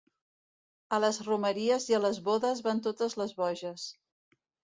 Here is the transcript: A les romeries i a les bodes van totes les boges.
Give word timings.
A 0.95 0.97
les 1.03 1.19
romeries 1.27 1.85
i 1.91 1.97
a 1.99 1.99
les 2.07 2.17
bodes 2.31 2.65
van 2.69 2.81
totes 2.89 3.19
les 3.25 3.37
boges. 3.45 3.87